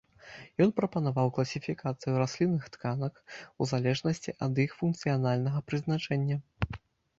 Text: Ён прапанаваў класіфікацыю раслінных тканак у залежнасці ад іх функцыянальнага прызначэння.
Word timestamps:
Ён 0.63 0.69
прапанаваў 0.77 1.27
класіфікацыю 1.35 2.13
раслінных 2.21 2.63
тканак 2.77 3.21
у 3.61 3.69
залежнасці 3.75 4.35
ад 4.49 4.53
іх 4.67 4.75
функцыянальнага 4.83 5.59
прызначэння. 5.71 6.35